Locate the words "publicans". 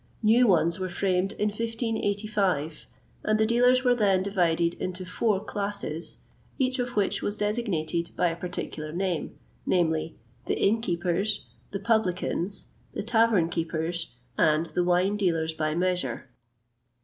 11.79-12.65